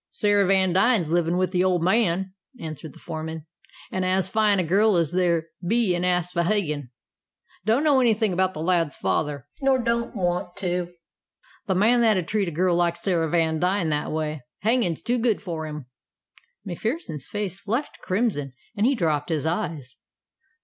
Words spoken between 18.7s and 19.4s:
and he dropped